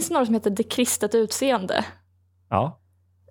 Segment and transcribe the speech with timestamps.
[0.00, 1.84] finns det några som heter Det kristet utseende.
[2.48, 2.80] Ja.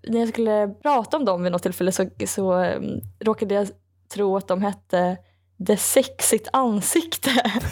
[0.07, 3.67] När jag skulle prata om dem vid något tillfälle så, så um, råkade jag
[4.13, 5.17] tro att de hette
[5.57, 7.29] Det sexigt ansikte.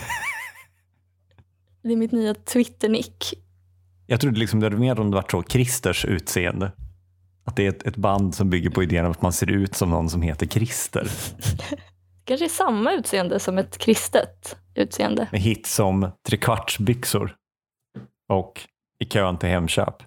[1.81, 3.33] det är mitt nya Twitter-nick.
[4.07, 6.71] Jag trodde liksom det var mer om det var så Christers utseende.
[7.45, 9.75] Att det är ett, ett band som bygger på idén om att man ser ut
[9.75, 11.07] som någon som heter Christer.
[12.23, 15.27] kanske är samma utseende som ett kristet utseende.
[15.31, 17.35] Med hits som trekvartsbyxor
[18.29, 18.67] och
[18.99, 20.03] i kön till Hemköp.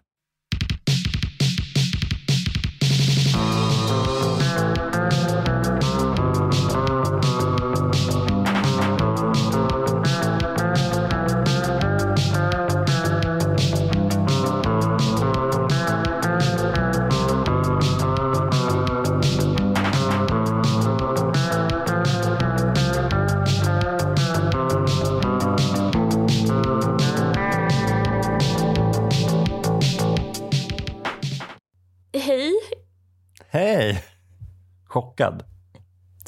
[35.01, 35.43] Chockad.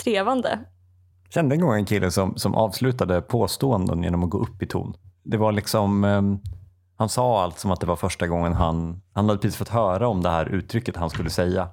[0.05, 0.59] trevande.
[1.31, 4.95] Kände en gång en kille som, som avslutade påståenden genom att gå upp i ton.
[5.25, 6.39] Det var liksom, ehm,
[6.97, 10.09] han sa allt som att det var första gången han, han hade precis fått höra
[10.09, 11.69] om det här uttrycket han skulle säga.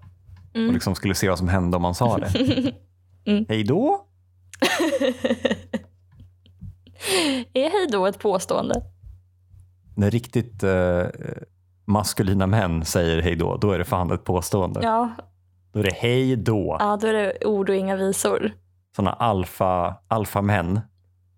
[0.53, 2.73] Och liksom skulle se vad som hände om han sa det.
[3.25, 3.45] Mm.
[3.49, 4.05] Hej då!
[7.53, 8.83] Är hej då ett påstående?
[9.95, 11.03] När riktigt eh,
[11.85, 14.79] maskulina män säger hej då, då är det fan ett påstående.
[14.83, 15.09] Ja,
[15.71, 16.77] Då är det hej då.
[16.79, 18.51] ja, då är det ord och inga visor.
[18.95, 20.79] Sådana alfa, alfa män.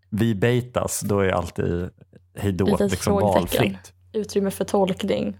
[0.09, 1.89] Vi baitas, då är alltid
[2.37, 3.93] hej då liksom valfritt.
[4.13, 5.37] Utrymme för tolkning.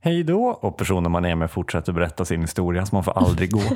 [0.00, 3.52] Hej då och personen man är med fortsätter berätta sin historia så man får aldrig
[3.52, 3.60] gå.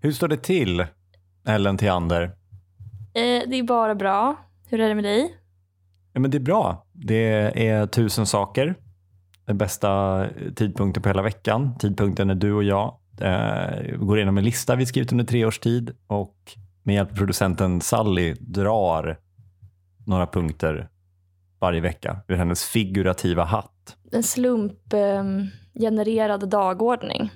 [0.00, 0.86] Hur står det till,
[1.46, 2.22] Ellen Theander?
[3.14, 4.36] Eh, det är bara bra.
[4.68, 5.34] Hur är det med dig?
[6.12, 6.86] Ja, men det är bra.
[6.92, 8.74] Det är tusen saker.
[9.46, 10.24] Den bästa
[10.56, 11.78] tidpunkten på hela veckan.
[11.78, 15.58] Tidpunkten när du och jag eh, går igenom en lista vi skrivit under tre års
[15.58, 16.36] tid och
[16.82, 19.18] med hjälp av producenten Sally drar
[20.06, 20.88] några punkter
[21.60, 23.96] varje vecka ur hennes figurativa hatt.
[24.12, 27.30] En slumpgenererad dagordning.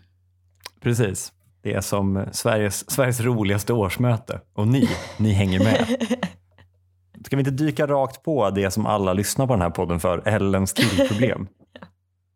[0.80, 1.32] Precis.
[1.62, 5.86] Det är som Sveriges, Sveriges roligaste årsmöte och ni, ni hänger med.
[7.24, 10.28] Ska vi inte dyka rakt på det som alla lyssnar på den här podden för,
[10.28, 11.48] Ellens killproblem?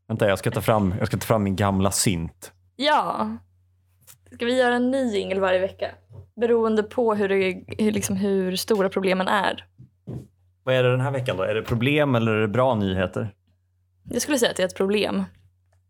[0.08, 2.52] Vänta, jag ska, ta fram, jag ska ta fram min gamla synt.
[2.76, 3.30] Ja.
[4.32, 5.90] Ska vi göra en ny jingel varje vecka?
[6.36, 9.66] Beroende på hur, det, hur, liksom, hur stora problemen är.
[10.64, 11.42] Vad är det den här veckan då?
[11.42, 13.34] Är det problem eller är det bra nyheter?
[14.04, 15.24] Jag skulle säga att det är ett problem.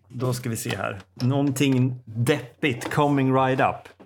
[0.09, 1.01] Då ska vi se här.
[1.15, 4.02] Någonting deppigt coming right up.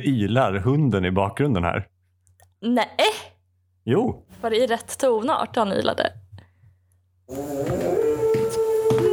[0.00, 1.86] Nu ylar hunden i bakgrunden här.
[2.60, 2.86] Nej,
[3.84, 6.12] Jo, var det i rätt tonart han ylade?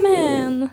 [0.04, 0.70] Men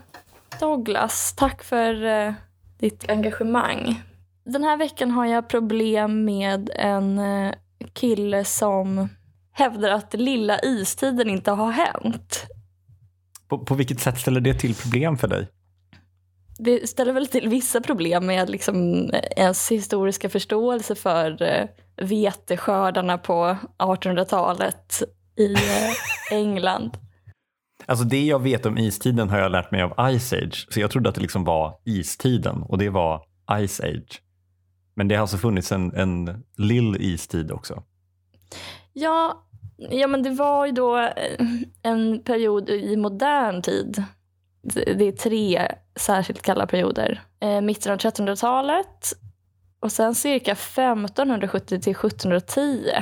[0.61, 2.33] Douglas, tack för eh,
[2.79, 4.03] ditt engagemang.
[4.45, 7.53] Den här veckan har jag problem med en eh,
[7.93, 9.09] kille som
[9.53, 12.43] hävdar att lilla istiden inte har hänt.
[13.49, 15.49] på, på vilket sätt ställer det till problem för dig?
[16.59, 21.67] Det ställer väl till vissa problem med liksom ens historiska förståelse för eh,
[21.97, 25.03] veteskördarna på 1800-talet
[25.37, 25.93] i eh,
[26.31, 26.97] England.
[27.87, 30.67] Alltså det jag vet om istiden har jag lärt mig av Ice Age.
[30.71, 33.23] Så jag trodde att det liksom var istiden och det var
[33.67, 34.23] Ice Age.
[34.95, 37.83] Men det har alltså funnits en, en lill istid också.
[38.93, 41.47] Ja, ja, men det var ju då eh,
[41.83, 44.05] en period i modern tid.
[44.73, 47.23] Det är tre särskilt kalla perioder.
[47.41, 49.13] Eh, mitten av 1300-talet
[49.81, 52.93] och sen cirka 1570 till 1710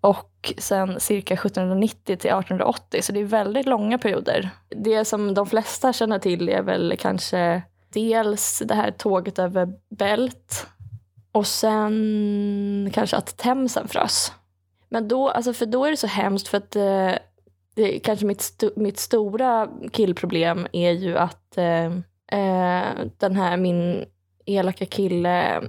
[0.00, 3.02] och sen cirka 1790 till 1880.
[3.02, 4.50] Så det är väldigt långa perioder.
[4.68, 7.62] Det som de flesta känner till är väl kanske
[7.92, 10.66] dels det här tåget över Bält
[11.32, 14.32] och sen kanske att Themsen frös.
[14.88, 17.12] Men då, alltså för då är det så hemskt för att eh,
[18.02, 21.84] kanske mitt, sto- mitt stora killproblem är ju att eh,
[22.40, 24.04] eh, den här min
[24.46, 25.62] elaka kille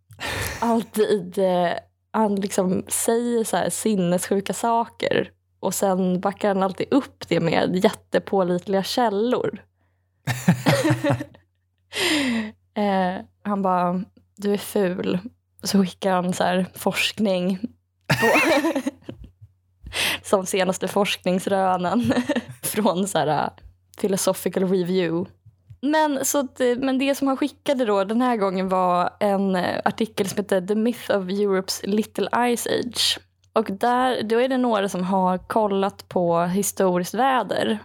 [0.60, 1.72] alltid eh,
[2.10, 7.84] han liksom säger så här sinnessjuka saker och sen backar han alltid upp det med
[7.84, 9.64] jättepålitliga källor.
[12.74, 14.04] eh, han bara,
[14.36, 15.18] du är ful.
[15.62, 17.58] Så skickar han så här forskning
[18.06, 18.26] på
[20.22, 22.12] som senaste forskningsrönen
[22.62, 23.50] från så här, äh,
[24.00, 25.30] Philosophical Review.
[25.80, 29.56] Men, så att, eh, men det som han skickade då den här gången var en
[29.56, 33.18] eh, artikel som heter The Myth of Europe's Little Ice Age.
[33.52, 37.78] Och där, då är det några som har kollat på historiskt väder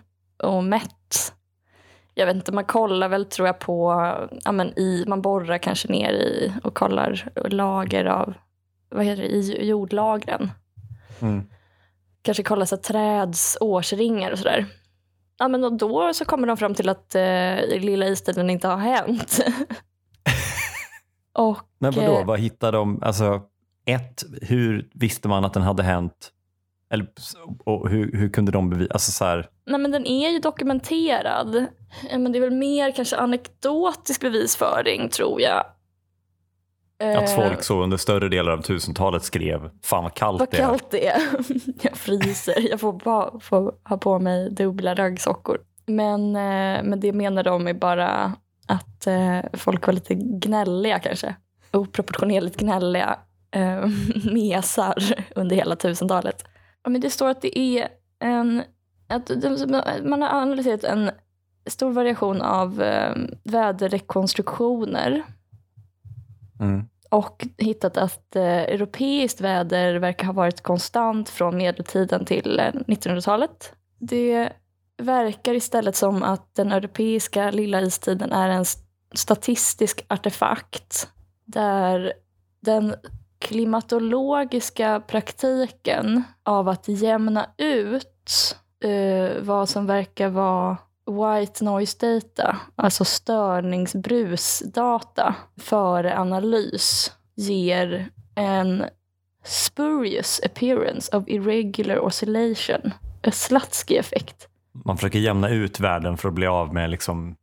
[0.44, 1.34] och mätt.
[2.14, 3.92] Jag vet inte, man kollar väl tror jag på,
[4.44, 8.34] ja men i, man borrar kanske ner i och kollar lager av,
[8.90, 10.52] vad heter det, i jordlagren.
[11.20, 11.48] Mm.
[12.22, 14.66] Kanske kollar så träds årsringar och sådär.
[15.40, 19.40] Ja men då så kommer de fram till att eh, lilla istiden inte har hänt.
[21.34, 23.00] och, Men vadå, eh, vad hittade de?
[23.04, 23.42] Alltså,
[23.86, 26.32] ett, hur visste man att den hade hänt?
[26.90, 27.08] Eller,
[27.66, 28.94] och hur, hur kunde de bevisa?
[28.94, 31.66] Alltså, så här, Nej men den är ju dokumenterad.
[32.12, 35.66] Men det är väl mer kanske anekdotisk bevisföring tror jag.
[37.00, 40.58] Att Eh, folk så under större delar av tusentalet skrev “Fan vad kallt Vad det
[40.58, 40.62] är”.
[40.62, 41.22] kallt det är.
[41.82, 42.70] Jag fryser.
[42.70, 45.58] Jag får, bara, får ha på mig dubbla raggsockor.
[45.86, 48.34] Men, eh, men det menar de är bara
[48.68, 51.36] att eh, folk var lite gnälliga kanske.
[51.72, 53.20] Oproportionerligt gnälliga
[53.52, 53.86] eh,
[54.34, 56.44] mesar under hela tusentalet.
[56.84, 57.88] Ja, men det står att det är
[58.20, 58.64] en...
[59.10, 59.32] Att
[60.04, 61.12] man har analyserat en
[61.66, 62.84] stor variation av
[63.44, 65.24] väderrekonstruktioner
[66.60, 66.88] Mm.
[67.10, 73.74] och hittat att eh, europeiskt väder verkar ha varit konstant från medeltiden till eh, 1900-talet.
[74.00, 74.50] Det
[74.98, 78.66] verkar istället som att den europeiska lilla istiden är en
[79.14, 81.10] statistisk artefakt
[81.46, 82.14] där
[82.60, 82.96] den
[83.40, 90.78] klimatologiska praktiken av att jämna ut eh, vad som verkar vara
[91.08, 98.86] white noise data, alltså störningsbrusdata före analys, ger en
[99.44, 102.92] spurious appearance of irregular oscillation,
[103.28, 104.48] a Slutsky-effekt.
[104.86, 107.36] Man försöker jämna ut världen för att bli av med liksom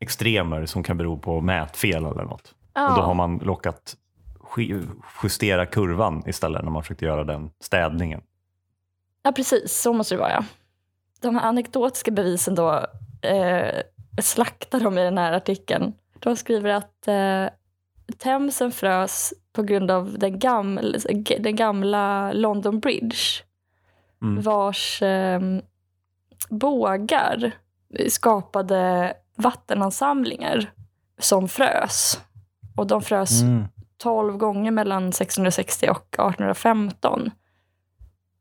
[0.00, 2.54] extremer som kan bero på mätfel eller något.
[2.74, 3.96] Och då har man lockat
[5.22, 8.22] justera kurvan istället när man försökte göra den städningen.
[9.22, 9.80] Ja, precis.
[9.80, 10.30] Så måste det vara.
[10.30, 10.44] Ja.
[11.20, 12.86] De här anekdotiska bevisen då
[13.22, 13.80] eh,
[14.22, 15.92] slaktar de i den här artikeln.
[16.18, 17.46] De skriver att eh,
[18.18, 20.98] Themsen frös på grund av den gamla,
[21.38, 23.16] den gamla London Bridge
[24.22, 24.42] Mm.
[24.42, 25.40] vars eh,
[26.50, 27.52] bågar
[28.08, 30.72] skapade vattenansamlingar
[31.18, 32.20] som frös.
[32.76, 33.64] Och de frös Mm.
[33.96, 37.30] 12 gånger mellan 1660 och 1815.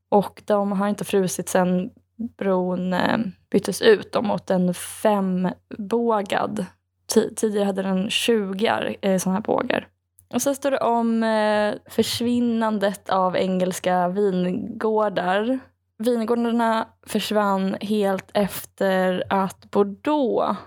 [0.10, 1.90] Och de har inte frusit sedan
[2.38, 3.18] bron eh,
[3.52, 6.66] byttes ut då mot en fembågad.
[7.14, 9.88] Ti- Tidigare hade den 20 eh, sådana här bågar.
[10.34, 15.60] Och så står det om eh, försvinnandet av engelska vingårdar.
[15.98, 20.58] Vingårdarna försvann helt efter att Bordeaux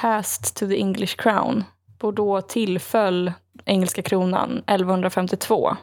[0.00, 1.64] passed to the English crown.
[1.98, 3.32] Bordeaux tillföll
[3.64, 5.76] engelska kronan 1152.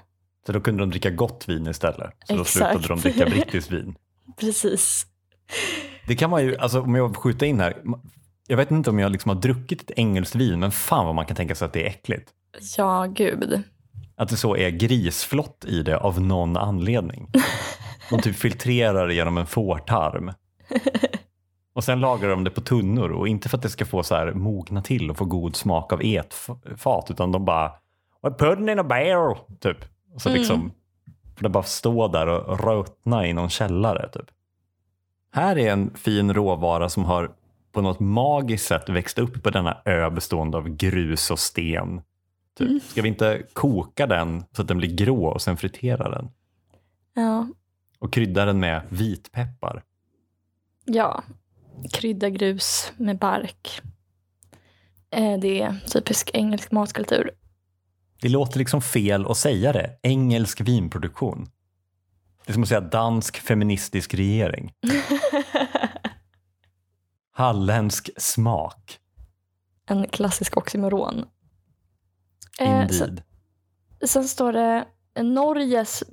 [0.46, 2.14] Så då kunde de dricka gott vin istället.
[2.26, 2.52] Så då Exakt.
[2.74, 3.96] slutade de dricka brittiskt vin.
[4.40, 5.06] Precis.
[6.08, 7.78] Det kan man ju, alltså om jag skjuter in här.
[8.48, 11.26] Jag vet inte om jag liksom har druckit ett engelskt vin, men fan vad man
[11.26, 12.30] kan tänka sig att det är äckligt.
[12.78, 13.64] Ja, gud.
[14.16, 17.30] Att det så är grisflott i det av någon anledning.
[18.10, 20.32] De typ filtrerar det genom en fårtarm.
[21.74, 24.16] Och sen lagrar de det på tunnor och inte för att det ska få så
[24.16, 27.72] här mogna till och få god smak av etfat utan de bara
[28.24, 29.78] "We put it in a barrel, typ.
[30.18, 30.40] Så Mm.
[30.42, 30.72] liksom,
[31.36, 34.10] för det bara stå där och rötna i någon källare.
[34.10, 34.26] Typ.
[35.32, 37.32] Här är en fin råvara som har
[37.72, 42.02] på något magiskt sätt växt upp på denna ö bestående av grus och sten.
[42.58, 42.84] Typ.
[42.84, 46.30] Ska vi inte koka den så att den blir grå och sen fritera den?
[47.14, 47.48] Ja.
[48.00, 49.84] Och krydda den med vitpeppar.
[50.86, 51.24] ja.
[51.94, 53.82] Krydda grus med bark.
[55.12, 57.32] Eh, Det är typisk engelsk matkultur.
[58.22, 60.00] Det låter liksom fel att säga det.
[60.04, 61.48] Engelsk vinproduktion.
[62.46, 64.74] Det är som att säga dansk feministisk regering.
[67.34, 68.98] Halländsk smak.
[69.90, 71.26] en klassisk oxymoron.
[72.60, 73.24] Eh, så- Indeed.
[74.06, 74.86] Sen står det
[75.24, 76.04] Norges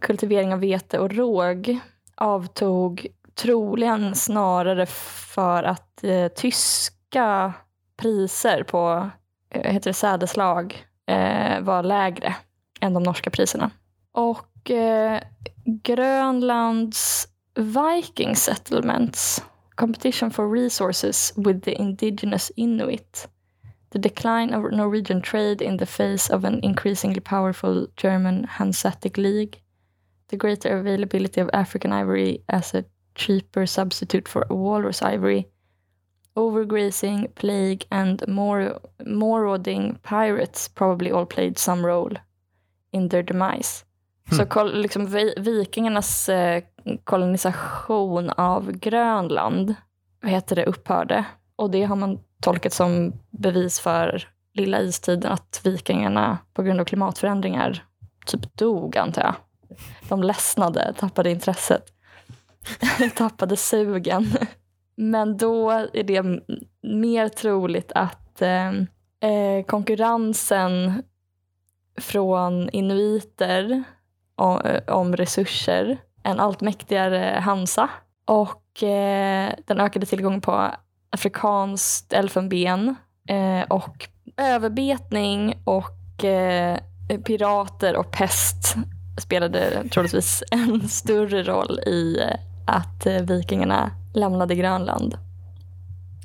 [0.00, 1.78] kultivering av vete och råg
[2.16, 7.52] avtog troligen snarare för att eh, tyska
[7.96, 9.10] priser på
[9.50, 12.36] eh, heter det sädeslag eh, var lägre
[12.80, 13.70] än de norska priserna.
[14.12, 14.38] Och
[14.70, 15.20] eh,
[15.82, 19.40] Grönlands Viking settlements
[19.76, 23.26] competition for resources with the indigenous Inuit.
[23.90, 29.60] The decline of Norwegian trade in the face of an increasingly powerful German Hanseatic League,
[30.28, 35.48] the greater availability of African ivory as a cheaper substitute for walrus ivory,
[36.36, 42.10] overgrazing, plague and mor- marauding pirates probably all played some role
[42.92, 43.84] in their demise.
[44.32, 46.62] Så kol- liksom vi- vikingarnas eh,
[47.04, 49.74] kolonisation av Grönland
[50.22, 51.24] vad heter det, upphörde.
[51.56, 56.84] Och det har man tolkat som bevis för lilla istiden att vikingarna på grund av
[56.84, 57.84] klimatförändringar
[58.26, 59.34] typ dog, antar jag.
[60.08, 61.84] De ledsnade, tappade intresset,
[63.16, 64.26] tappade sugen.
[64.96, 66.22] Men då är det
[66.82, 68.68] mer troligt att eh,
[69.30, 71.02] eh, konkurrensen
[72.00, 73.84] från inuiter
[74.36, 77.90] om, om resurser, en allt mäktigare Hansa
[78.24, 80.70] och eh, den ökade tillgången på
[81.10, 82.94] afrikanskt elfenben
[83.28, 86.78] eh, och överbetning och eh,
[87.24, 88.76] pirater och pest
[89.18, 92.36] spelade troligtvis en större roll i eh,
[92.66, 95.18] att eh, vikingarna lämnade Grönland.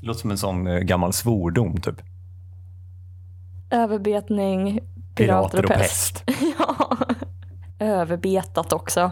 [0.02, 2.02] Det låter som en sån eh, gammal svordom typ.
[3.72, 4.80] Överbetning,
[5.16, 6.24] pirater, och, pest.
[6.58, 6.98] ja.
[7.80, 9.12] Överbetat också.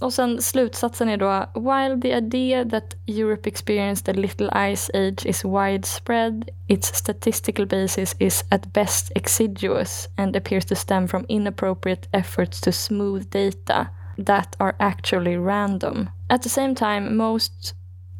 [0.00, 5.26] Och sen slutsatsen är då While the idea that Europe experienced a little ice age
[5.26, 12.08] is widespread, its statistical basis is at best exiguous and appears to stem from inappropriate
[12.12, 13.88] efforts to smooth data
[14.18, 16.08] that are actually random.
[16.28, 17.74] At the same time, most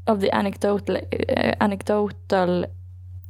[0.06, 2.64] of the anecdotal, uh, anecdotal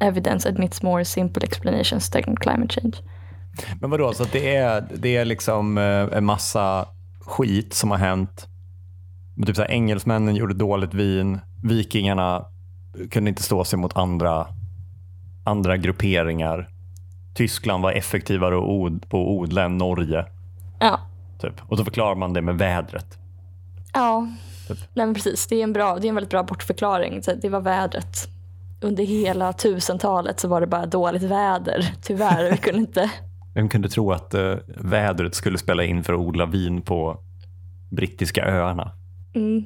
[0.00, 3.02] evidence admits more simple explanations than climate change.
[3.80, 5.84] Men vadå, så det är, det är liksom eh,
[6.18, 6.88] en massa
[7.20, 8.48] skit som har hänt.
[9.46, 11.40] Typ så här, engelsmännen gjorde dåligt vin.
[11.62, 12.44] Vikingarna
[13.10, 14.46] kunde inte stå sig mot andra,
[15.44, 16.68] andra grupperingar.
[17.34, 18.54] Tyskland var effektivare
[19.08, 20.25] på att odla än Norge.
[20.78, 21.00] Ja,
[21.40, 21.54] Typ.
[21.68, 23.18] Och så förklarar man det med vädret.
[23.92, 24.28] Ja,
[24.68, 24.78] Typ.
[24.94, 25.46] nej precis.
[25.46, 27.22] Det är, en bra, det är en väldigt bra bortförklaring.
[27.42, 28.28] Det var vädret.
[28.80, 31.94] Under hela tusentalet så var det bara dåligt väder.
[32.02, 33.10] Tyvärr, vi kunde inte...
[33.56, 37.18] Vem kunde tro att eh, vädret skulle spela in för att odla vin på
[37.90, 38.92] brittiska öarna?
[39.34, 39.64] Mm.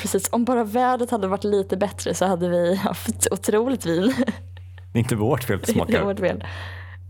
[0.00, 0.28] Precis.
[0.32, 4.14] Om bara vädret hade varit lite bättre så hade vi haft otroligt vin.
[4.92, 6.44] Det är inte vårt fel att det Det smakar, vårt fel.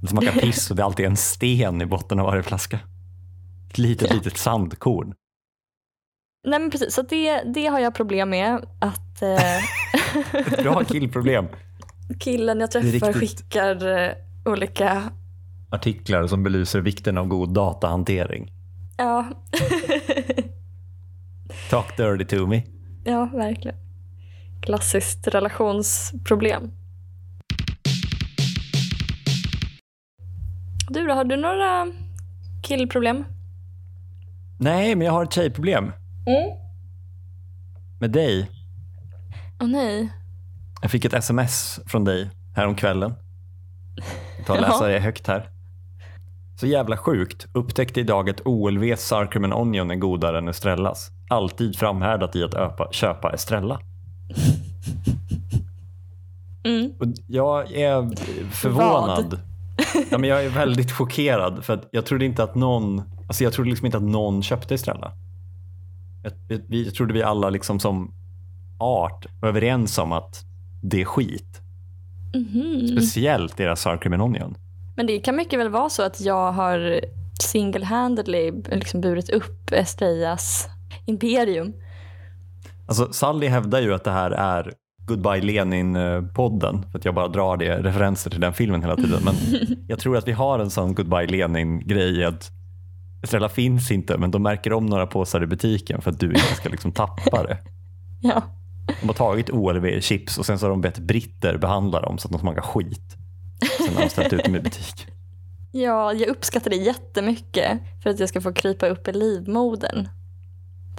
[0.03, 2.79] det smakar piss och det är alltid en sten i botten av varje flaska.
[3.71, 5.15] Ett litet, litet sandkorn.
[6.49, 8.67] Nej men precis, så det, det har jag problem med.
[8.81, 11.47] Att eh, Bra killproblem.
[12.21, 13.39] killen jag Det träffar riktigt.
[13.41, 14.13] skickar eh,
[14.45, 15.03] olika...
[15.71, 18.53] Artiklar som belyser vikten av god datahantering.
[18.97, 19.27] Ja.
[21.71, 22.63] Talk dirty to me.
[23.05, 23.77] ja, verkligen.
[24.63, 26.71] Klassiskt relationsproblem.
[30.91, 31.87] Du då, har du några
[32.63, 33.25] killproblem?
[34.59, 35.85] Nej, men jag har ett tjejproblem.
[36.27, 36.59] Mm.
[38.01, 38.51] Med dig.
[39.61, 40.13] Åh nej.
[40.83, 43.15] Jag fick ett sms från dig häromkvällen.
[44.37, 45.51] Jag tar och läser det högt här.
[46.61, 47.47] Så jävla sjukt.
[47.53, 51.11] Upptäckte idag att OLV Sarkerman Onion är godare än Estrellas.
[51.29, 53.81] Alltid framhärdat i att öpa, köpa Estrella.
[56.65, 56.93] Mm.
[57.27, 58.17] Jag är
[58.55, 59.41] förvånad.
[60.11, 63.53] Ja, men jag är väldigt chockerad för att jag trodde inte att någon, alltså jag
[63.53, 65.13] trodde liksom inte att någon köpte Estrella.
[66.23, 68.15] Jag, jag, trodde vi alla liksom som
[68.79, 70.45] art var överens om att
[70.83, 71.61] det är skit.
[72.35, 72.89] Mhm.
[72.89, 74.57] Speciellt deras sour cream and onion.
[74.99, 77.01] Men det kan mycket väl vara så att jag har
[77.43, 80.69] single-handedly liksom burit upp Estrellas
[81.07, 81.73] imperium.
[82.87, 84.73] Alltså Sally hävdar ju att det här är
[85.07, 89.23] Goodbye Lenin-podden för att jag bara drar det referenser till den filmen hela tiden.
[89.25, 89.35] Men
[89.89, 92.51] jag tror att vi har en sån Goodbye Lenin-grej att
[93.23, 96.55] Estrella finns inte men de märker om några påsar i butiken för att du inte
[96.55, 97.59] ska liksom tappa det.
[98.23, 98.43] Ja.
[99.01, 102.33] De har tagit OLV-chips och sen så har de bett britter behandla dem så att
[102.33, 103.18] de smakar skit.
[103.87, 105.07] Sen har de ställt ut dem i butik.
[105.73, 110.09] ja, jag uppskattar det jättemycket för att jag ska få krypa upp i livmodern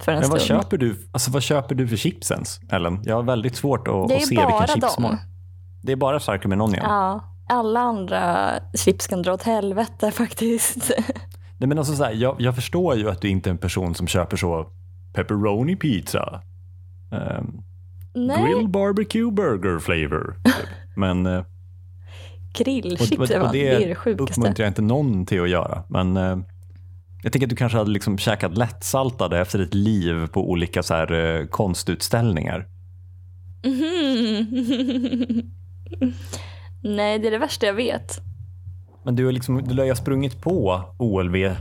[0.02, 0.62] för en Men vad stund.
[0.62, 3.00] köper, du, alltså vad köper du för chips ens, Ellen?
[3.04, 4.66] Jag har väldigt svårt att, att se vilken dem.
[4.68, 5.20] chipsmak.
[5.82, 6.84] Det är bara sour cream and onion.
[6.84, 10.90] Ja, alla andra chips kan dra åt helvete faktiskt.
[11.58, 13.94] Nej, men alltså så här, jag, jag förstår ju att du inte är en person
[13.94, 14.66] som köper så
[15.12, 16.42] pepperoni pizza.
[17.10, 17.62] Um,
[18.14, 20.36] grill barbecue burger flavor.
[20.44, 20.54] typ.
[20.96, 21.26] Men
[22.58, 24.40] och, grillchips och, det, och var, det är det det sjukaste.
[24.40, 25.82] uppmuntrar jag inte någon till att göra.
[25.88, 26.38] Men eh,
[27.22, 30.94] jag tänker att du kanske hade liksom käkat lättsaltade efter ett liv på olika så
[30.94, 32.66] här, eh, konstutställningar.
[33.64, 35.50] Mhm.
[36.82, 38.20] Nej, det är det värsta jag vet.
[39.02, 41.56] Men du har, liksom, du har ju sprungit på OLV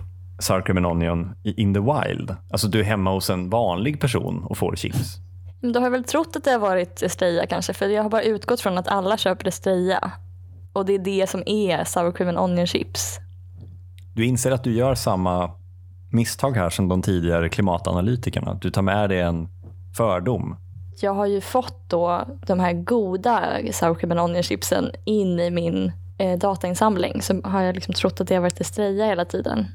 [0.50, 2.36] and onion in the wild?
[2.52, 5.18] Alltså du är hemma hos en vanlig person och får chips.
[5.62, 8.10] Men Då har jag väl trott att det har varit Estrella kanske, för jag har
[8.10, 10.12] bara utgått från att alla köper Estrella.
[10.74, 13.20] Och det är det som är sour cream and onion chips.
[14.14, 15.52] Du inser att du gör samma
[16.12, 18.54] misstag här som de tidigare klimatanalytikerna.
[18.54, 19.48] Du tar med dig en
[19.98, 20.56] fördom.
[21.02, 25.50] Jag har ju fått då de här goda sour cream and onion chipsen in i
[25.52, 27.22] min eh, datainsamling.
[27.22, 29.66] Så har jag liksom trott att det har varit Estrella hela tiden.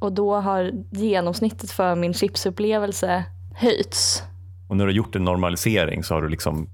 [0.00, 4.22] Och då har genomsnittet för min chipsupplevelse höjts.
[4.68, 6.68] Och när du har gjort en normalisering så har du liksom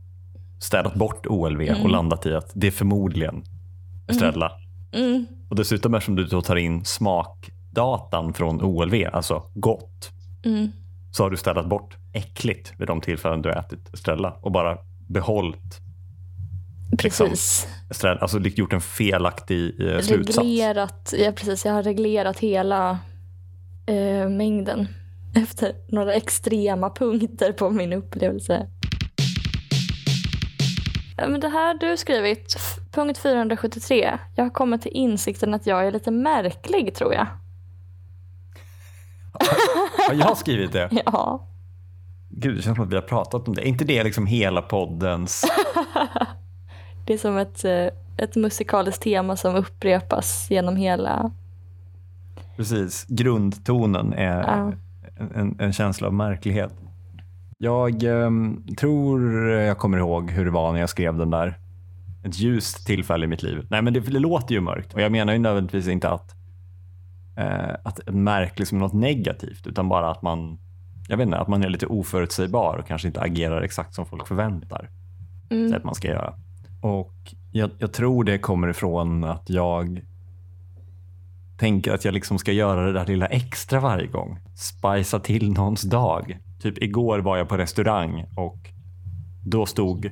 [0.61, 1.83] städat bort OLV Mm.
[1.83, 3.45] och landat i att det är förmodligen
[4.09, 4.53] Estrella.
[4.93, 5.27] Mm.
[5.49, 10.11] Och dessutom eftersom du då tar in smakdatan från OLV, alltså gott,
[10.45, 10.73] Mm.
[11.11, 14.79] så har du städat bort äckligt vid de tillfällen du har ätit Estrella och bara
[15.09, 15.81] behållit
[17.03, 17.29] Liksom.
[17.29, 17.69] Precis.
[17.91, 20.39] Estrella, alltså gjort en felaktig eh, slutsats.
[20.39, 22.99] reglerat, ja, precis, jag har reglerat hela
[23.87, 24.89] eh, mängden
[25.35, 28.67] efter några extrema punkter på min upplevelse.
[31.19, 32.57] Men det här du skrivit,
[32.93, 34.19] punkt 473.
[34.35, 37.27] Jag har kommit till insikten att jag är lite märklig tror jag.
[40.09, 40.89] Har jag skrivit det?
[41.07, 41.45] Ja,
[42.29, 43.63] Gud, det känns som att vi har pratat om det.
[43.63, 45.45] Är inte det liksom hela poddens...
[47.07, 51.31] det är som ett, eh, ett musikaliskt tema som upprepas genom hela...
[52.57, 54.73] Precis, grundtonen är Ja.
[55.35, 56.73] en, en känsla av märklighet.
[57.61, 61.59] Jag ehm, tror jag kommer ihåg hur det var när jag skrev den där.
[62.25, 63.67] Ett ljust tillfälle i mitt liv.
[63.71, 66.35] Nej, men det, det låter ju mörkt och jag menar ju nödvändigtvis inte att,
[67.37, 70.59] eh, att märklig som något negativt, utan bara att man,
[71.09, 74.29] jag vet inte, att man är lite oförutsägbar och kanske inte agerar exakt som folk
[74.29, 74.89] förväntar sig
[75.51, 75.75] Mm.
[75.75, 76.35] att man ska göra.
[76.83, 80.03] Och jag, jag tror det kommer ifrån att jag
[81.59, 84.39] tänker att jag liksom ska göra det där lilla extra varje gång.
[84.55, 86.39] Spicea till någons dag.
[86.63, 88.59] Typ igår var jag på restaurang och
[89.47, 90.11] då stod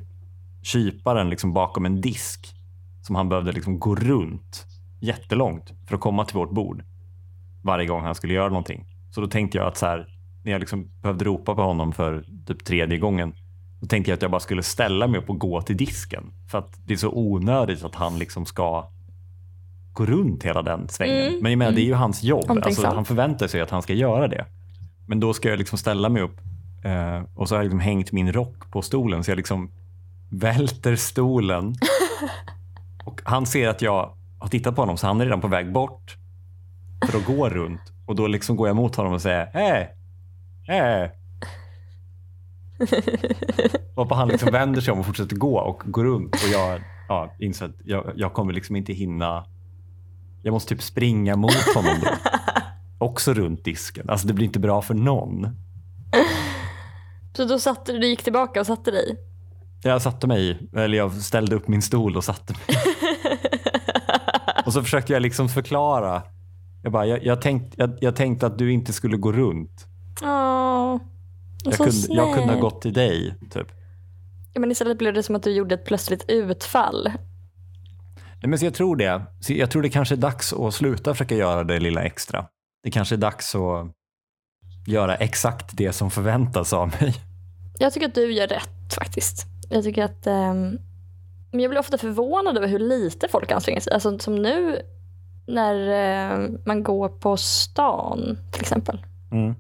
[0.62, 2.54] kyparen liksom bakom en disk
[3.02, 4.66] som han behövde liksom gå runt
[5.00, 6.82] jättelångt för att komma till vårt bord
[7.62, 8.86] varje gång han skulle göra någonting.
[9.10, 10.06] Så då tänkte jag att så här,
[10.44, 13.34] när jag liksom behövde ropa på honom för typ tredje gången
[13.80, 16.32] då tänkte jag att jag bara skulle ställa mig upp och gå till disken.
[16.50, 18.90] För att det är så onödigt att han liksom ska
[19.96, 21.26] gå runt hela den svängen.
[21.26, 22.50] Mm, Men jag menar, det är ju hans jobb.
[22.50, 24.46] Alltså, han förväntar sig att han ska göra det.
[25.06, 26.40] Men då ska jag liksom ställa mig upp
[26.84, 29.70] eh, och så har jag liksom hängt min rock på stolen så jag liksom
[30.30, 31.74] välter stolen.
[33.04, 35.72] och han ser att jag har tittat på honom så han är redan på väg
[35.72, 36.16] bort
[37.10, 37.80] för att gå runt.
[38.06, 39.94] Och då liksom går jag mot honom och säger hej,
[40.66, 41.12] hej.
[43.94, 46.34] Varpå han liksom vänder sig om och fortsätter gå och går runt.
[46.34, 49.44] Och jag ja, inser att jag, jag kommer liksom inte hinna.
[50.46, 52.08] Jag måste typ springa mot honom då.
[53.06, 54.10] Också runt disken.
[54.10, 55.48] Alltså det blir inte bra för någon.
[57.36, 59.16] Så då satte du, du gick tillbaka och satte dig?
[59.82, 62.62] Jag satte mig eller jag ställde upp min stol och satte mig.
[64.66, 66.22] Och så försökte jag liksom förklara.
[66.82, 69.86] Jag, bara, jag, jag, tänkt, jag, jag tänkte att du inte skulle gå runt.
[70.22, 70.96] Åh,
[71.64, 73.34] Jag så kunde, jag kunde ha gått till dig.
[73.50, 73.66] Typ.
[74.52, 77.12] Ja, men istället blev det som att du gjorde ett plötsligt utfall.
[78.46, 79.22] Men så jag tror det.
[79.40, 82.46] Så jag tror det kanske är dags att sluta försöka göra det lilla extra.
[82.82, 83.92] Det kanske är dags att
[84.86, 87.14] göra exakt det som förväntas av mig.
[87.78, 89.46] Jag tycker att du gör rätt faktiskt.
[89.70, 90.26] Jag tycker att...
[90.26, 90.78] ehm,
[91.52, 93.92] men jag blir ofta förvånad över hur lite folk anstränger sig.
[93.92, 94.80] Alltså som nu
[95.46, 99.04] när eh, man går på stan till exempel.
[99.32, 99.54] Mm.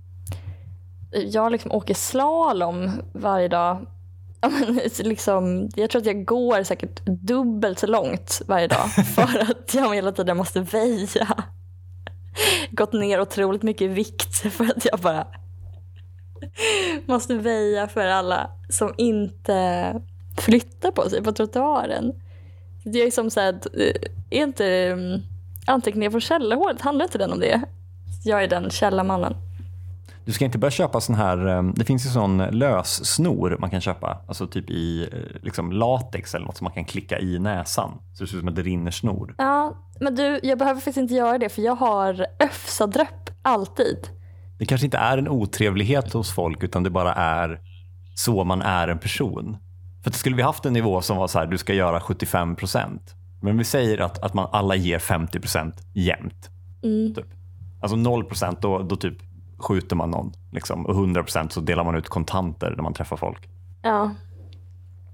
[1.12, 3.86] Jag liksom åker slalom varje dag.
[4.98, 9.94] Liksom, jag tror att jag går säkert dubbelt så långt varje dag för att jag
[9.94, 11.44] hela tiden måste väja.
[12.70, 15.26] Gått ner otroligt mycket i vikt för att jag bara
[17.06, 19.94] måste väja för alla som inte
[20.36, 22.12] flyttar på sig på trottoaren.
[22.84, 23.94] Det är som så här, eh,
[24.30, 25.22] är inte um,
[25.66, 27.62] anteckningar från källarhålet, handlar inte den om det?
[28.24, 29.45] Jag är den källarmannen.
[30.26, 33.80] Du ska inte börja köpa sån här, eh, det finns ju sån lössnor man kan
[33.80, 37.90] köpa, alltså typ i eh, liksom latex eller något som man kan klicka i näsan.
[38.14, 39.34] Så det ser ut som att det rinner snor.
[39.38, 44.08] Ja, men du, jag behöver faktiskt inte göra det för jag har öfsadröpp alltid.
[44.58, 47.60] Det kanske inte är en otrevlighet hos folk utan det bara är
[48.14, 49.56] så man är en person.
[50.02, 52.56] För att skulle vi haft en nivå som var så här, du ska göra 75
[52.56, 53.14] procent.
[53.42, 56.50] Men vi säger att, att man alla ger 50 procent jämt.
[56.82, 57.14] Mm.
[57.14, 57.26] Typ.
[57.82, 59.25] Alltså 0 procent, då, då typ
[59.58, 60.32] skjuter man någon.
[60.52, 60.86] Liksom.
[60.86, 63.48] Och 100 procent så delar man ut kontanter när man träffar folk.
[63.82, 64.14] Ja,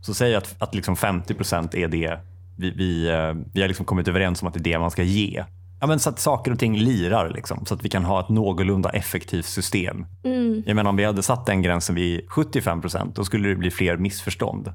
[0.00, 2.18] Så säg att, att liksom 50 procent är det
[2.56, 5.02] vi, vi, eh, vi har liksom kommit överens om att det är det man ska
[5.02, 5.44] ge.
[5.80, 8.28] Ja, men så att saker och ting lirar, liksom, så att vi kan ha ett
[8.28, 10.06] någorlunda effektivt system.
[10.24, 10.62] Mm.
[10.66, 13.70] Jag menar, om vi hade satt den gränsen vid 75 procent, då skulle det bli
[13.70, 14.72] fler missförstånd.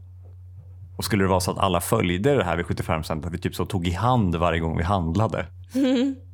[0.98, 3.38] Och skulle det vara så att alla följde det här vid 75 procent, att vi
[3.38, 5.46] typ så tog i hand varje gång vi handlade.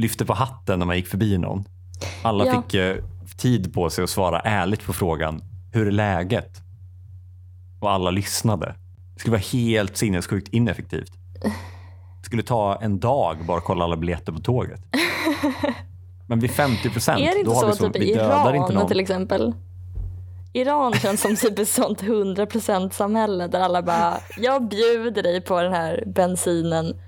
[0.00, 1.64] Lyfte på hatten när man gick förbi någon.
[2.22, 2.62] Alla Ja.
[2.62, 2.96] fick eh,
[3.38, 6.60] tid på sig att svara ärligt på frågan, hur är läget?
[7.80, 8.74] Och alla lyssnade.
[9.14, 11.12] Det skulle vara helt sinnessjukt ineffektivt.
[12.20, 14.80] Det skulle ta en dag bara att kolla alla biljetter på tåget.
[16.26, 18.54] Men vid 50 procent, Är det inte då har vi så så, typ vi dödar
[18.54, 18.88] inte Iran någon.
[18.88, 19.54] till exempel?
[20.52, 25.62] Iran känns som typ ett sånt 100% samhälle där alla bara, jag bjuder dig på
[25.62, 27.00] den här bensinen.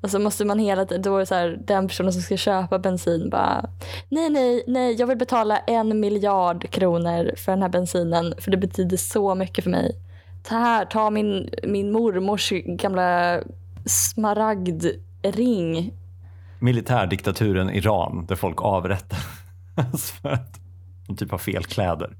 [0.00, 2.36] Och så måste man hela tiden, då är det så här, den personen som ska
[2.36, 3.70] köpa bensin bara,
[4.08, 8.56] nej nej nej, jag vill betala en miljard kronor för den här bensinen för det
[8.56, 9.96] betyder så mycket för mig.
[10.42, 13.40] Ta här, ta min, min mormors gamla
[13.86, 15.92] smaragdring.
[16.58, 20.60] Militärdiktaturen Iran där folk avrättas för att
[21.06, 22.16] de typ har fel kläder.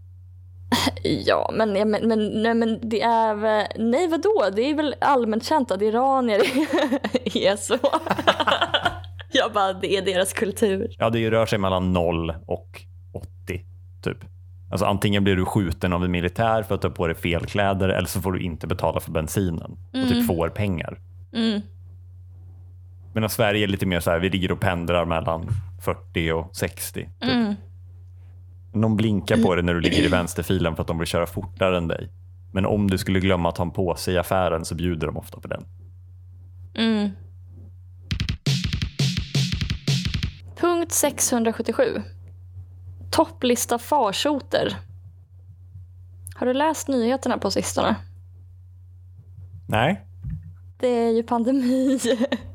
[1.02, 3.66] Ja, men, ja, men, men, nej, men det är väl...
[3.78, 4.50] Nej, vadå?
[4.56, 6.40] Det är väl allmänt känt att iranier
[7.24, 7.78] är så.
[9.32, 10.96] Jag bara, det är deras kultur.
[10.98, 13.64] Ja, det rör sig mellan 0 och 80
[14.02, 14.18] typ.
[14.70, 17.46] Alltså antingen blir du skjuten av en militär för att du har på dig fel
[17.46, 20.98] kläder eller så får du inte betala för bensinen och typ får pengar.
[21.32, 21.60] Mm.
[23.14, 25.48] Medan Sverige är lite mer så här, vi ligger och pendlar mellan
[25.84, 27.00] 40 och 60.
[27.00, 27.30] Typ.
[27.30, 27.54] Mm.
[28.72, 31.76] Någon blinkar på dig när du ligger i vänsterfilen för att de vill köra fortare
[31.76, 32.10] än dig.
[32.52, 35.40] Men om du skulle glömma att ha en påse i affären så bjuder de ofta
[35.40, 35.64] på den.
[36.74, 37.10] Mm.
[40.56, 42.02] Punkt 677.
[43.10, 44.76] Topplista farsoter.
[46.34, 47.96] Har du läst nyheterna på sistone?
[49.68, 50.06] Nej,
[50.78, 52.00] Det är ju pandemi.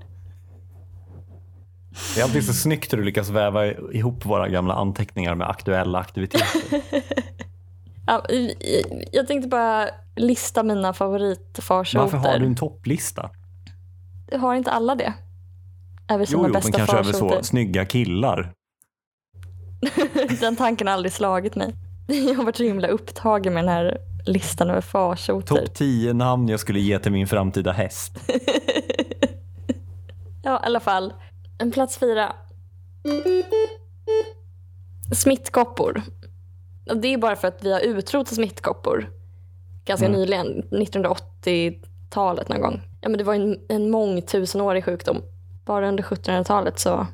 [2.15, 5.99] det är alltid så snyggt hur du lyckas väva ihop våra gamla anteckningar med aktuella
[5.99, 6.81] aktiviteter.
[8.07, 8.25] Ja,
[9.11, 12.03] jag tänkte bara lista mina favoritfarsoter.
[12.03, 13.29] Varför har du en topplista?
[14.39, 15.13] Har inte alla det?
[16.09, 17.37] Över sina Jo, jo, men bästa kanske över farsoter.
[17.37, 18.51] så snygga killar.
[20.39, 21.75] Den tanken har aldrig slagit mig.
[22.07, 25.55] Jag har varit så himla upptagen med den här listan över farsoter.
[25.55, 28.11] Topp 10 namn jag skulle ge till min framtida häst.
[30.43, 31.13] Ja, i alla fall.
[31.57, 32.33] En plats fyra.
[35.11, 36.01] Smittkoppor.
[36.89, 39.09] Och Det är bara för att vi har utrotat smittkoppor
[39.85, 40.19] ganska Mm.
[40.19, 42.81] nyligen, 1980-talet någon gång.
[43.01, 45.21] Ja, men det var en, en mångtusenårig sjukdom.
[45.65, 47.07] Bara under 1700-talet så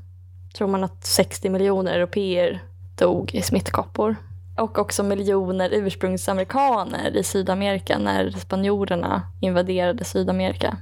[0.54, 2.64] tror man att 60 miljoner europeer
[2.98, 4.16] dog i smittkoppor.
[4.58, 10.78] Och också miljoner ursprungsamerikaner i Sydamerika när spanjorerna invaderade Sydamerika.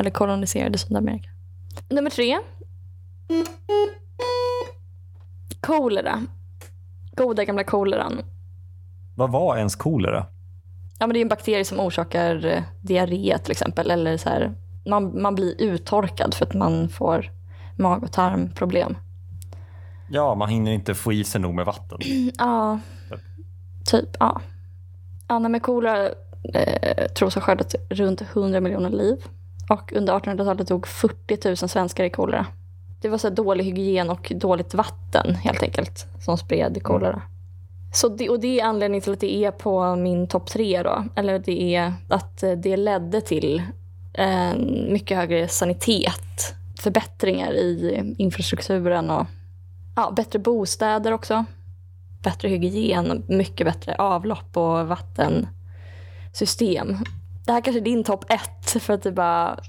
[0.00, 1.28] Eller koloniserade Sydamerika.
[1.88, 2.38] Nummer tre.
[5.60, 6.22] Kolera.
[7.16, 8.22] Goda gamla koleran.
[9.14, 10.26] Vad var ens kolera?
[10.98, 13.90] Ja, men det är en bakterie som orsakar eh, diarré till exempel.
[13.90, 14.52] Eller så här,
[14.86, 17.30] man, man blir uttorkad för att man får
[17.76, 18.96] mag och tarmproblem.
[20.10, 21.98] Ja, man hinner inte få i sig nog med vatten.
[22.38, 22.80] Ja,
[23.84, 24.16] typ.
[24.18, 24.40] Ja.
[25.28, 26.08] nej, men kolera
[26.54, 29.16] eh, tros ha skördat runt 100 miljoner liv.
[29.70, 32.46] Och under 1800-talet dog 40 000 svenskar i kolera.
[33.00, 37.22] Det var så dålig hygien och dåligt vatten helt enkelt som spred kolera.
[37.92, 41.04] Så det, och det är anledningen till att det är på min topp tre då.
[41.16, 43.62] Eller det är att eh, det ledde till
[44.14, 46.54] en mycket högre sanitet.
[46.80, 49.26] Förbättringar i infrastrukturen och
[49.96, 51.44] ja, bättre bostäder också.
[52.22, 56.96] Bättre hygien, mycket bättre avlopp och vattensystem.
[57.46, 59.54] Det här kanske är din topp ett för att det bara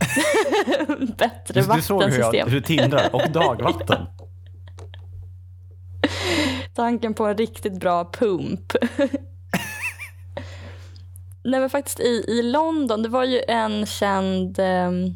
[1.17, 2.49] bättre Du, du såg hur, jag, vattensystem.
[2.49, 3.15] hur tindrar.
[3.15, 4.05] Och dagvatten.
[6.73, 8.73] Tanken på en riktigt bra pump.
[11.43, 14.59] Nej men faktiskt i, i London, det var ju en känd...
[14.59, 15.13] ehm,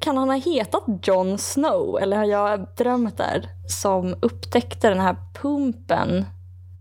[0.00, 3.48] kan han ha hetat Jon Snow eller har jag drömt där?
[3.68, 6.24] Som upptäckte den här pumpen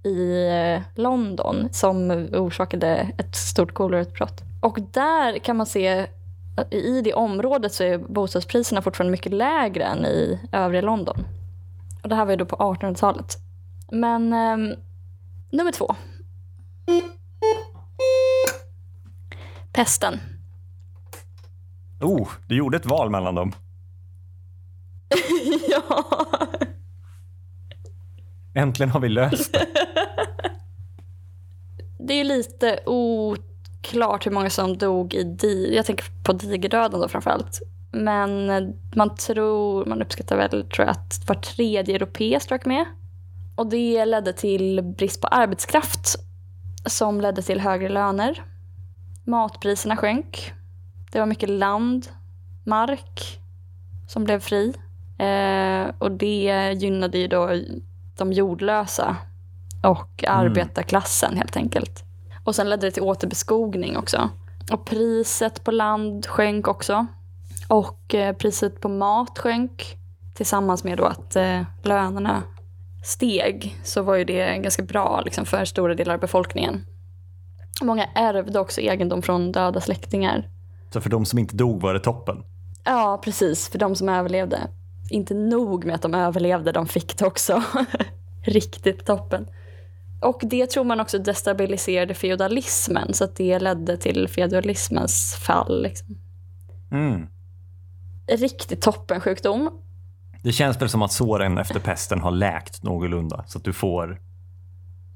[0.04, 4.47] i eh, London som orsakade ett stort kolerautbrott.
[4.68, 6.08] Och där kan man se
[6.72, 11.28] i det området så är bostadspriserna fortfarande mycket lägre än i övriga London.
[12.04, 13.38] Och det här var ju då på 1800-talet.
[13.92, 14.74] Men ehm,
[15.52, 15.96] nummer två.
[19.72, 20.20] Pesten.
[22.02, 23.52] Oh, du gjorde ett val mellan dem.
[25.70, 26.06] ja.
[28.54, 29.68] Äntligen har vi löst det.
[32.00, 32.80] Det är lite
[33.80, 37.62] oklart hur många som dog i di- jag tänker på digerdöden då framförallt.
[37.92, 38.48] Men
[38.96, 42.86] man tror, man uppskattar väl tror jag, att var tredje europé strök med.
[43.56, 46.16] Och det ledde till brist på arbetskraft
[46.86, 48.44] som ledde till högre löner.
[49.26, 50.54] Matpriserna sjönk.
[51.12, 52.08] Det var mycket land,
[52.64, 53.40] mark
[54.10, 54.74] som blev fri.
[55.20, 57.50] Eh, och det gynnade ju då
[58.18, 59.16] de jordlösa
[59.84, 62.04] och arbetarklassen helt enkelt.
[62.48, 64.30] Och sen ledde det till återbeskogning också.
[64.72, 67.06] Och priset på land sjönk också.
[67.68, 69.98] Och eh, priset på mat sjönk.
[70.34, 72.44] Tillsammans med då att eh, lönerna
[73.04, 76.86] steg så var ju det ganska bra liksom, för stora delar av befolkningen.
[77.82, 80.50] Många ärvde också egendom från döda släktingar.
[80.94, 82.44] Så för de som inte dog var det toppen?
[82.84, 83.70] Ja, precis.
[83.70, 84.60] För de som överlevde.
[85.10, 87.64] Inte nog med att de överlevde, de fick det också.
[88.44, 89.48] Riktigt toppen.
[90.20, 95.84] Och det tror man också destabiliserade feodalismen, så att det ledde till feodalismens fall.
[95.84, 96.18] Liksom.
[96.92, 97.28] Mm.
[98.28, 99.70] Riktigt toppensjukdom.
[100.44, 104.22] Det känns väl som att såren efter pesten har läkt någorlunda, så att du får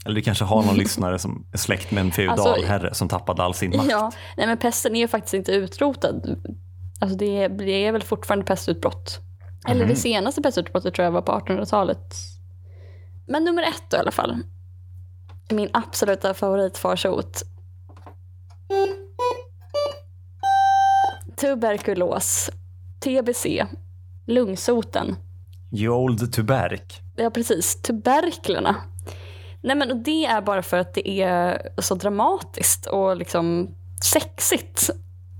[0.05, 3.43] eller du kanske har någon lyssnare som är släkt med en feodalherre alltså, som tappade
[3.43, 3.89] all sin makt.
[3.89, 6.45] Ja, nej men pesten är ju faktiskt inte utrotad.
[6.99, 9.19] Alltså det, det är väl fortfarande pestutbrott.
[9.67, 9.89] Eller mm.
[9.89, 12.15] det senaste pestutbrottet tror jag var på 1800-talet.
[13.27, 14.37] Men nummer ett då i alla fall.
[15.51, 17.43] Min absoluta favoritfarsot.
[21.35, 22.49] Tuberkulos,
[22.99, 23.65] TBC,
[24.27, 25.15] lungsoten.
[25.71, 27.01] You old tuberk.
[27.15, 27.81] Ja, precis.
[27.81, 28.75] Tuberklerna.
[29.61, 34.89] Nej, men och det är bara för att det är så dramatiskt och liksom sexigt.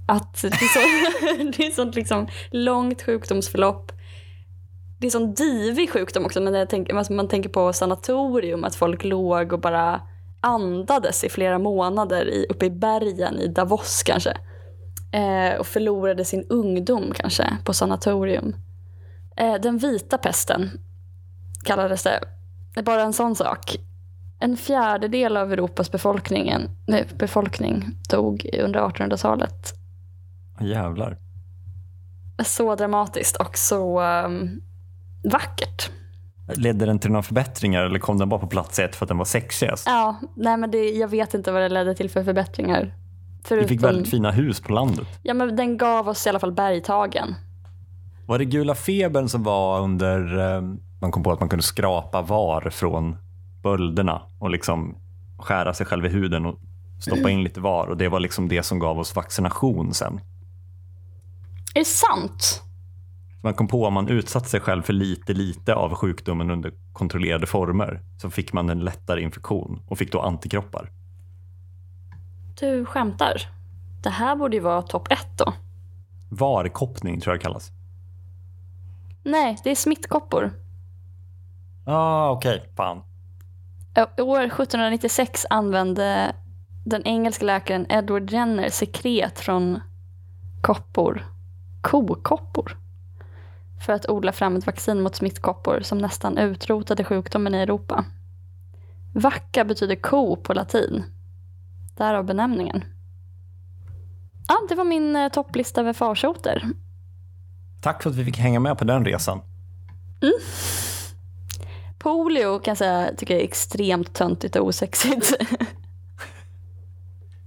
[0.08, 0.80] Att det är, så,
[1.58, 3.92] det är sånt liksom långt sjukdomsförlopp.
[5.02, 6.42] Det är sån divig sjukdom också.
[6.42, 10.02] Men jag tänker, alltså man tänker på sanatorium, att folk låg och bara
[10.42, 14.38] andades i flera månader i, uppe i bergen i Davos kanske.
[15.12, 18.56] Eh, och förlorade sin ungdom kanske på sanatorium.
[19.36, 20.70] Eh, den vita pesten
[21.64, 22.20] kallades det.
[22.84, 23.78] Bara en sån sak.
[24.40, 29.74] En fjärdedel av Europas befolkningen, nej, befolkning dog under 1800-talet.
[30.60, 31.18] Jävlar.
[32.46, 34.62] Så dramatiskt och så um,
[35.24, 35.90] vackert.
[36.56, 39.18] Ledde den till några förbättringar eller kom den bara på plats ett för att den
[39.18, 39.84] var sexigast?
[39.88, 42.96] Ja, nej men det, jag vet inte vad det ledde till för förbättringar.
[43.44, 45.08] Förutom, Vi fick väldigt fina hus på landet.
[45.24, 47.36] Ja, men den gav oss i alla fall bergtagen.
[48.28, 52.22] Var det gula febern som var under, ehm, man kom på att man kunde skrapa
[52.22, 53.18] var från
[53.64, 54.96] bölderna och liksom
[55.40, 56.60] skära sig själv i huden och
[57.00, 57.88] stoppa in lite var.
[57.88, 60.20] Och Det var liksom det som gav oss vaccination sen.
[61.76, 62.62] Är det sant?
[63.44, 66.74] Man kom på att om man utsatt sig själv för lite, lite av sjukdomen under
[66.94, 70.92] kontrollerade former så fick man en lättare infektion och fick då antikroppar.
[72.60, 73.34] Du skämtar?
[74.04, 75.54] Det här borde ju vara topp ett då.
[76.30, 77.72] Varkoppning tror jag det kallas.
[79.24, 80.52] Nej, det är smittkoppor.
[81.86, 82.58] Ah, okej.
[82.58, 82.70] Okay.
[82.76, 82.98] Fan.
[84.18, 86.36] År 1796 använde
[86.86, 89.80] den engelska läkaren Edward Jenner sekret från
[90.62, 91.26] koppor,
[91.82, 92.78] kokoppor,
[93.82, 98.06] för att odla fram ett vaccin mot smittkoppor som nästan utrotade sjukdomen i Europa.
[99.14, 101.04] Vacca betyder ko på latin.
[101.98, 102.84] Därav benämningen.
[104.48, 106.70] Ja, det var min eh, topplista över farsoter.
[107.82, 109.42] Tack för att vi fick hänga med på den resan.
[110.22, 110.34] Mm.
[112.00, 115.34] Polio kan jag säga tycker jag är extremt töntigt och osexigt.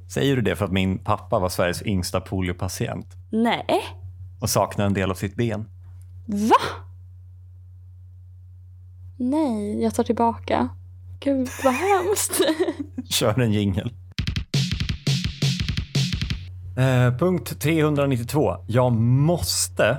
[0.09, 3.07] Säger du det för att min pappa var Sveriges yngsta poliopatient?
[3.31, 3.85] Nej.
[4.41, 5.69] Och saknar en del av sitt ben?
[6.27, 6.85] Va?
[9.17, 10.69] Nej, jag tar tillbaka.
[11.21, 12.41] Gud vad hemskt.
[13.11, 13.93] Kör en jingel.
[16.77, 18.57] Eh, punkt 392.
[18.67, 19.99] Jag måste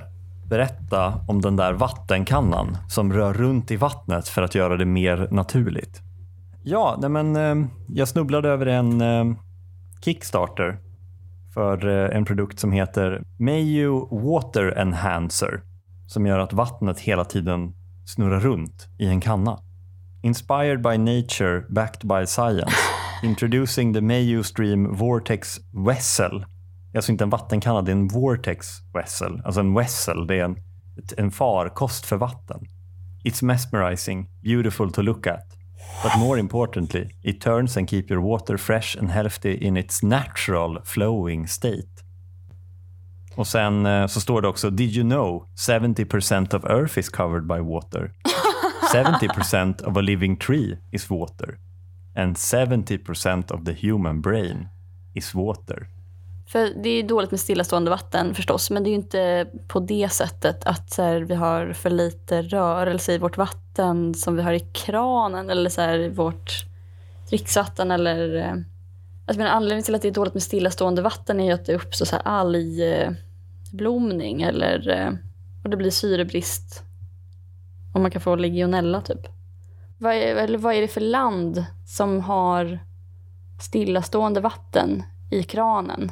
[0.50, 5.28] berätta om den där vattenkannan som rör runt i vattnet för att göra det mer
[5.32, 6.02] naturligt.
[6.64, 9.38] Ja, nej men, eh, jag snubblade över en eh,
[10.02, 10.78] Kickstarter
[11.54, 15.62] för eh, en produkt som heter Mayo Water Enhancer
[16.08, 17.74] som gör att vattnet hela tiden
[18.06, 19.60] snurrar runt i en kanna.
[20.22, 22.76] Inspired by nature, backed by science.
[23.24, 26.46] Introducing the Mayu Stream Vortex Vessel
[26.96, 29.42] alltså inte en vattenkanna, det är en vortex vessel.
[29.46, 30.58] Alltså en vessel, det är en,
[31.18, 32.60] en farkost för vatten.
[33.24, 35.58] It's mesmerizing, beautiful to look at.
[36.04, 40.82] But more importantly, it turns and keep your water fresh and healthy in its natural
[40.84, 41.95] flowing state.
[43.36, 47.48] Och sen eh, så står det också, did you know 70% of earth is covered
[47.48, 48.12] by water?
[48.94, 51.58] 70% of a living tree is water.
[52.16, 54.68] And 70% of the human brain
[55.14, 55.88] is water.
[56.48, 60.10] För det är dåligt med stillastående vatten förstås, men det är ju inte på det
[60.12, 64.54] sättet att så här, vi har för lite rörelse i vårt vatten som vi har
[64.54, 66.66] i kranen eller så här, vårt
[67.30, 68.36] dricksvatten eller...
[68.36, 68.54] eh,
[69.28, 71.76] Alltså, men anledningen till att det är dåligt med stillastående vatten är ju att det
[71.76, 72.22] uppstår så här
[73.76, 75.14] algblomning eller eh,
[75.64, 76.84] och det blir syrebrist.
[77.94, 79.28] Och man kan få legionella typ.
[79.98, 82.80] Vad är, eller vad är det för land som har
[83.62, 86.12] stillastående vatten i kranen?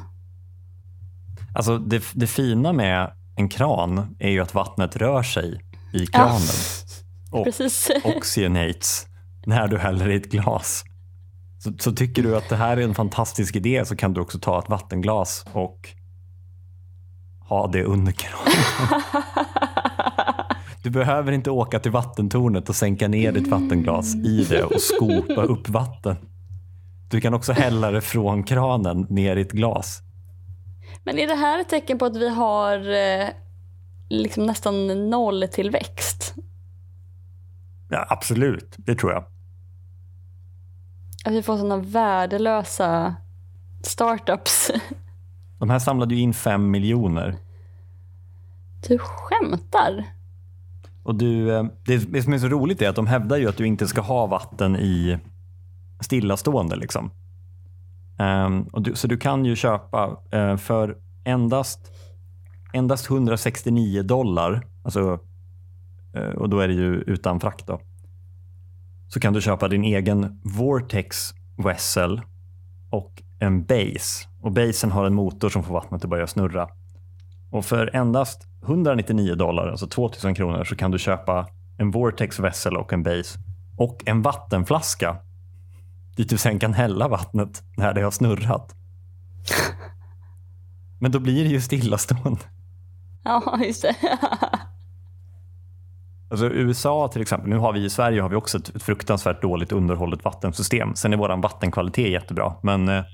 [1.54, 5.60] Alltså det, det fina med en kran är ju att vattnet rör sig
[5.92, 6.40] i kranen
[7.32, 7.90] och Precis.
[8.04, 9.06] oxygenates
[9.46, 10.84] när du häller i ett glas.
[11.58, 14.38] Så, så tycker du att det här är en fantastisk idé så kan du också
[14.38, 15.94] ta ett vattenglas och
[17.48, 19.02] ha det under kranen.
[20.84, 25.42] Du behöver inte åka till vattentornet och sänka ner ditt vattenglas i det och skopa
[25.42, 26.16] upp vatten.
[27.10, 30.02] Du kan också hälla det från kranen ner i ett glas.
[31.04, 33.28] Men är det här ett tecken på att vi har eh,
[34.08, 36.34] liksom nästan nolltillväxt?
[37.88, 39.24] Ja, absolut, det tror jag.
[41.24, 43.14] Att vi får sådana värdelösa
[43.82, 44.70] startups?
[45.58, 47.36] De här samlade ju in fem miljoner.
[48.88, 50.04] Du skämtar?
[51.02, 53.56] Och du, eh, det, det som är så roligt är att de hävdar ju att
[53.56, 55.18] du inte ska ha vatten i
[56.00, 56.76] stillastående.
[56.76, 57.10] Liksom.
[58.18, 61.92] Ehm, och du, så du kan ju köpa eh, för endast,
[62.72, 65.18] endast 169 dollar, alltså,
[66.14, 67.66] eh, och då är det ju utan frakt.
[67.66, 67.80] Då,
[69.08, 72.20] så kan du köpa din egen Vortex Vessel
[72.90, 74.28] och en base.
[74.42, 76.68] Och basen har en motor som får vattnet att börja snurra.
[77.50, 81.46] Och för endast 199 dollar, alltså 2000 kronor, så kan du köpa
[81.78, 83.38] en Vortex Vessel och en base
[83.76, 85.16] och en vattenflaska
[86.16, 88.74] dit du sen kan hälla vattnet när det har snurrat.
[91.00, 92.40] Men då blir det ju stillastående.
[93.24, 93.96] Ja, just det.
[96.30, 99.72] Alltså USA till exempel, nu har vi i Sverige har vi också ett, fruktansvärt dåligt
[99.72, 100.94] underhållet vattensystem.
[100.94, 103.04] Sen är vår vattenkvalitet jättebra, men eh,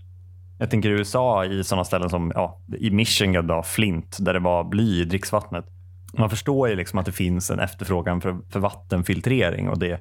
[0.61, 4.41] jag tänker i USA i sådana ställen som ja, i Michigan, då, Flint, där det
[4.41, 5.65] var bly i dricksvattnet.
[6.13, 10.01] Man förstår ju liksom att det finns en efterfrågan för, för vattenfiltrering och det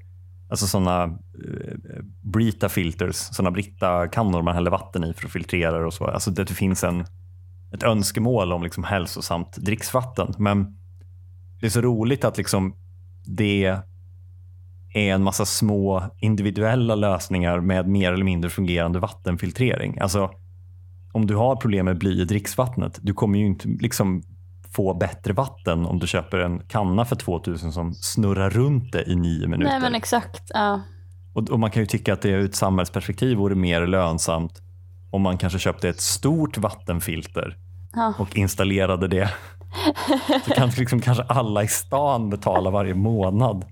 [0.49, 5.85] Alltså sådana eh, Brita filters, sådana Brita-kannor man häller vatten i för att filtrera det
[5.85, 6.05] och så.
[6.05, 7.05] Alltså det finns en,
[7.73, 10.33] ett önskemål om liksom hälsosamt dricksvatten.
[10.37, 10.77] Men
[11.59, 12.75] det är så roligt att liksom
[13.25, 13.65] det
[14.93, 19.99] är en massa små individuella lösningar med mer eller mindre fungerande vattenfiltrering.
[19.99, 20.31] Alltså,
[21.11, 24.23] om du har problem med bly i dricksvattnet, du kommer ju inte liksom
[24.71, 29.15] få bättre vatten om du köper en kanna för 2000 som snurrar runt det i
[29.15, 29.71] nio minuter.
[29.71, 30.43] Nej men exakt.
[30.53, 30.81] Ja.
[31.33, 34.61] Och, och Man kan ju tycka att det ur ett samhällsperspektiv vore mer lönsamt
[35.11, 37.57] om man kanske köpte ett stort vattenfilter
[37.93, 38.13] Ja.
[38.19, 39.29] och installerade det.
[40.45, 43.65] Så kan liksom kanske alla i stan betala varje månad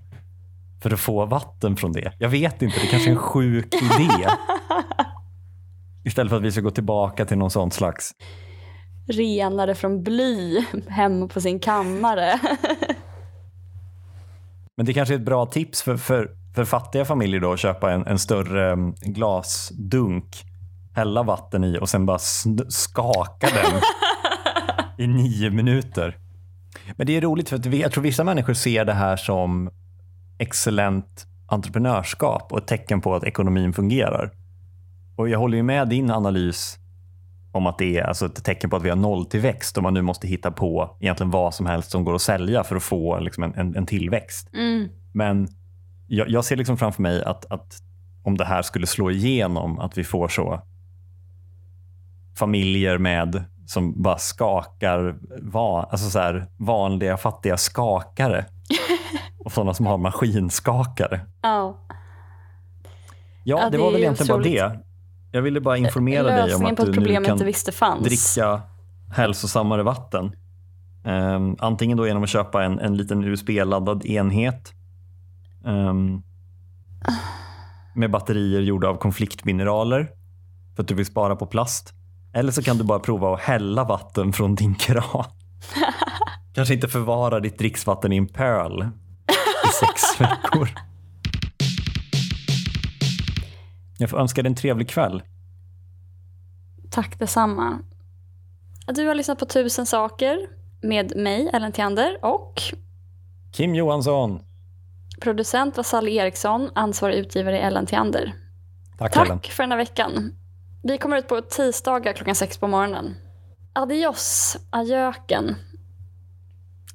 [0.82, 2.12] för att få vatten från det.
[2.18, 4.26] Jag vet inte, det kanske är en sjuk idé.
[6.08, 8.12] Istället för att vi ska gå tillbaka till någon sån slags
[9.06, 12.40] Renare från bly hemma på sin kammare.
[14.76, 17.92] Men det kanske är ett bra tips för, för, för fattiga familjer då att köpa
[17.92, 20.44] en, en större mm, glasdunk,
[20.94, 22.18] hälla vatten i och sen bara
[22.68, 23.80] skaka den
[25.04, 26.16] i nio minuter.
[26.96, 29.70] Men det är roligt för att vi, jag tror vissa människor ser det här som
[30.38, 34.32] excellent entreprenörskap och ett tecken på att ekonomin fungerar.
[35.18, 36.78] Och jag håller ju med din analys
[37.52, 40.02] om att det är alltså ett tecken på att vi har nolltillväxt och man nu
[40.02, 43.42] måste hitta på egentligen vad som helst som går att sälja för att få liksom
[43.42, 44.50] en, en, en tillväxt.
[44.54, 44.88] Mm.
[45.12, 45.48] Men
[46.06, 47.82] jag, jag ser liksom framför mig att, att
[48.22, 50.62] om det här skulle slå igenom, att vi får så
[52.38, 58.44] familjer med som bara skakar, van, alltså så här, vanliga fattiga skakare
[59.44, 61.20] och sådana som har maskinskakare.
[61.42, 61.86] Ja.
[63.44, 64.87] Ja, Ja, det, det var väl egentligen bara det.
[65.32, 68.04] Jag ville bara informera dig om att du nu kan visste fanns.
[68.04, 68.62] dricka
[69.12, 70.32] hälsosammare vatten.
[71.04, 74.72] Ehm, antingen då genom att köpa en, en liten USB-laddad enhet
[75.66, 76.22] ehm,
[77.94, 80.10] med batterier gjorda av konfliktmineraler
[80.76, 81.94] för att du vill spara på plast.
[82.34, 85.24] Eller så kan du bara prova att hälla vatten från din kran.
[86.54, 88.88] Kanske inte förvara ditt dricksvatten i en pöl
[89.64, 90.87] i sex veckor.
[93.98, 95.22] Jag får önska dig en trevlig kväll.
[96.90, 97.78] Tack detsamma.
[98.86, 100.38] Du har lyssnat på Tusen saker
[100.80, 102.62] med mig, Ellen Theander, och
[103.52, 104.40] Kim Johansson.
[105.20, 108.34] producent var Sally Eriksson, ansvarig utgivare Ellen Theander.
[108.98, 109.40] Tack, Tack Ellen.
[109.40, 110.32] för den här veckan.
[110.82, 113.14] Vi kommer ut på tisdagar klockan sex på morgonen.
[113.72, 115.54] Adios, ajöken.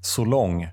[0.01, 0.67] Så lång.